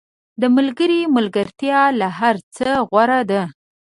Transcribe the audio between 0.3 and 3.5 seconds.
•د ملګري ملګرتیا له هر څه غوره ده.